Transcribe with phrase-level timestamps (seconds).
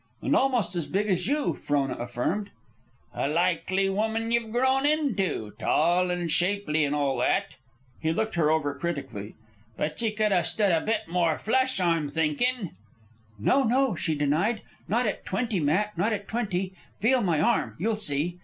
[0.23, 2.49] "And almost as big as you," Frona affirmed.
[3.13, 7.53] "A likely woman ye've grown into, tall, an' shapely, an' all that."
[7.99, 9.35] He looked her over critically.
[9.77, 12.71] "But ye cud 'a' stood a bit more flesh, I'm thinkin'."
[13.37, 14.63] "No, no," she denied.
[14.87, 16.73] "Not at twenty, Matt, not at twenty.
[16.99, 18.39] Feel my arm, you'll see."